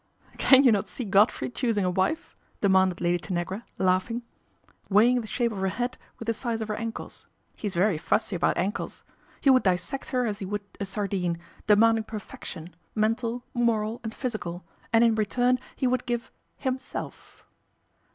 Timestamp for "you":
0.63-0.71